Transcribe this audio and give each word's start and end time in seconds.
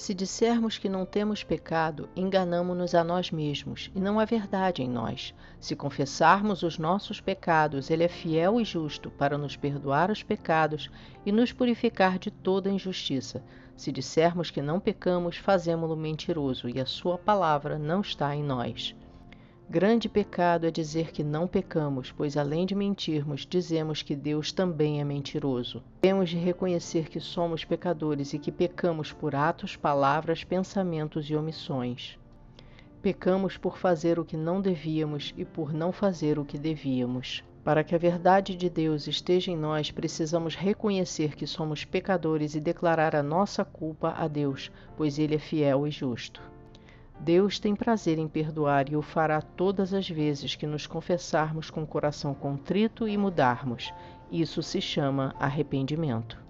Se 0.00 0.14
dissermos 0.14 0.78
que 0.78 0.88
não 0.88 1.04
temos 1.04 1.44
pecado, 1.44 2.08
enganamo-nos 2.16 2.94
a 2.94 3.04
nós 3.04 3.30
mesmos 3.30 3.90
e 3.94 4.00
não 4.00 4.18
há 4.18 4.24
verdade 4.24 4.82
em 4.82 4.88
nós. 4.88 5.34
Se 5.60 5.76
confessarmos 5.76 6.62
os 6.62 6.78
nossos 6.78 7.20
pecados, 7.20 7.90
Ele 7.90 8.04
é 8.04 8.08
fiel 8.08 8.58
e 8.58 8.64
justo 8.64 9.10
para 9.10 9.36
nos 9.36 9.56
perdoar 9.56 10.10
os 10.10 10.22
pecados 10.22 10.90
e 11.26 11.30
nos 11.30 11.52
purificar 11.52 12.18
de 12.18 12.30
toda 12.30 12.70
injustiça. 12.70 13.44
Se 13.76 13.92
dissermos 13.92 14.50
que 14.50 14.62
não 14.62 14.80
pecamos, 14.80 15.36
fazemo-lo 15.36 15.98
mentiroso 15.98 16.66
e 16.66 16.80
a 16.80 16.86
Sua 16.86 17.18
palavra 17.18 17.78
não 17.78 18.00
está 18.00 18.34
em 18.34 18.42
nós. 18.42 18.96
Grande 19.72 20.08
pecado 20.08 20.66
é 20.66 20.70
dizer 20.72 21.12
que 21.12 21.22
não 21.22 21.46
pecamos, 21.46 22.10
pois 22.10 22.36
além 22.36 22.66
de 22.66 22.74
mentirmos, 22.74 23.46
dizemos 23.46 24.02
que 24.02 24.16
Deus 24.16 24.50
também 24.50 25.00
é 25.00 25.04
mentiroso. 25.04 25.80
Temos 26.00 26.28
de 26.28 26.36
reconhecer 26.36 27.08
que 27.08 27.20
somos 27.20 27.64
pecadores 27.64 28.32
e 28.32 28.38
que 28.40 28.50
pecamos 28.50 29.12
por 29.12 29.32
atos, 29.32 29.76
palavras, 29.76 30.42
pensamentos 30.42 31.30
e 31.30 31.36
omissões. 31.36 32.18
Pecamos 33.00 33.56
por 33.56 33.78
fazer 33.78 34.18
o 34.18 34.24
que 34.24 34.36
não 34.36 34.60
devíamos 34.60 35.32
e 35.36 35.44
por 35.44 35.72
não 35.72 35.92
fazer 35.92 36.36
o 36.36 36.44
que 36.44 36.58
devíamos. 36.58 37.44
Para 37.62 37.84
que 37.84 37.94
a 37.94 37.98
verdade 37.98 38.56
de 38.56 38.68
Deus 38.68 39.06
esteja 39.06 39.52
em 39.52 39.56
nós, 39.56 39.92
precisamos 39.92 40.56
reconhecer 40.56 41.36
que 41.36 41.46
somos 41.46 41.84
pecadores 41.84 42.56
e 42.56 42.60
declarar 42.60 43.14
a 43.14 43.22
nossa 43.22 43.64
culpa 43.64 44.14
a 44.18 44.26
Deus, 44.26 44.68
pois 44.96 45.16
Ele 45.16 45.36
é 45.36 45.38
fiel 45.38 45.86
e 45.86 45.92
justo. 45.92 46.42
Deus 47.22 47.58
tem 47.58 47.76
prazer 47.76 48.18
em 48.18 48.26
perdoar 48.26 48.90
e 48.90 48.96
o 48.96 49.02
fará 49.02 49.42
todas 49.42 49.92
as 49.92 50.08
vezes 50.08 50.56
que 50.56 50.66
nos 50.66 50.86
confessarmos 50.86 51.68
com 51.68 51.82
o 51.82 51.86
coração 51.86 52.32
contrito 52.32 53.06
e 53.06 53.14
mudarmos. 53.18 53.92
Isso 54.32 54.62
se 54.62 54.80
chama 54.80 55.34
arrependimento. 55.38 56.42